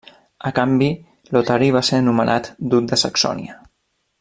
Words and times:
A 0.49 0.51
canvi, 0.59 0.87
Lotari 1.35 1.67
va 1.77 1.83
ser 1.91 2.01
nomenat 2.07 2.51
Duc 2.73 2.89
de 2.93 3.01
Saxònia. 3.05 3.61